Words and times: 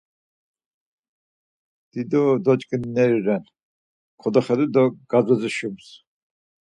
Dido 1.91 2.21
doç̌ǩindineri 2.43 3.19
ren, 3.25 3.43
kodoxedu 4.21 4.65
do 4.73 4.83
gazozi 5.09 5.49
şums. 5.55 5.87